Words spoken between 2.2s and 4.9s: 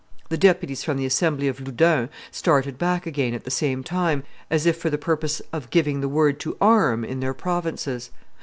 started back again at the same time, as if for